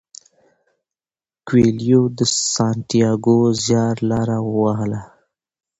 [1.47, 2.19] کویلیو د
[2.53, 5.01] سانتیاګو زیارلاره ووهله.